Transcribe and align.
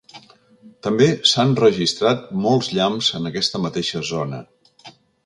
També 0.85 1.07
s’han 1.31 1.53
registrat 1.59 2.25
molts 2.47 2.71
llamps 2.79 3.11
en 3.21 3.31
aquesta 3.33 3.63
mateixa 3.67 4.03
zona. 4.15 4.41